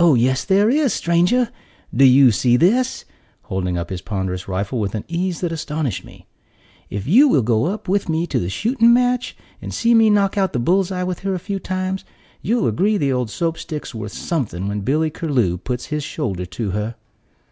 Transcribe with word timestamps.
"Oh, 0.00 0.16
yes 0.16 0.44
there 0.44 0.68
is, 0.68 0.92
stranger! 0.92 1.48
Do 1.94 2.04
you 2.04 2.32
see 2.32 2.56
this?" 2.56 3.04
holding 3.42 3.78
up 3.78 3.88
his 3.88 4.00
ponderous 4.02 4.48
rifle 4.48 4.80
with 4.80 4.96
an 4.96 5.04
ease 5.06 5.42
that 5.42 5.52
astonished 5.52 6.04
me. 6.04 6.26
"If 6.90 7.06
you 7.06 7.28
will 7.28 7.42
go 7.42 7.78
with 7.86 8.08
me 8.08 8.26
to 8.26 8.40
the 8.40 8.48
shooting 8.50 8.92
match, 8.92 9.36
and 9.62 9.72
see 9.72 9.94
me 9.94 10.10
knock 10.10 10.36
out 10.36 10.54
the 10.54 10.58
bull's 10.58 10.90
eye 10.90 11.04
with 11.04 11.20
her 11.20 11.34
a 11.34 11.38
few 11.38 11.60
times, 11.60 12.04
you'll 12.42 12.66
agree 12.66 12.96
the 12.98 13.12
old 13.12 13.30
Soap 13.30 13.56
stick's 13.56 13.94
worth 13.94 14.12
something 14.12 14.66
when 14.66 14.80
Billy 14.80 15.08
Curlew 15.08 15.56
puts 15.58 15.86
his 15.86 16.02
shoulder 16.02 16.46
to 16.46 16.72
her." 16.72 16.96